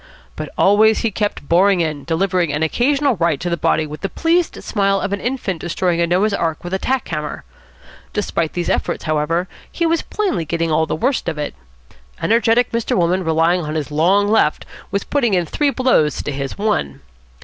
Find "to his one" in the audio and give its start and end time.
16.23-17.01